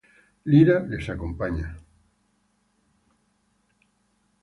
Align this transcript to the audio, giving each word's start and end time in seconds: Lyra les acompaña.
Lyra 0.51 0.77
les 0.93 1.09
acompaña. 1.13 1.69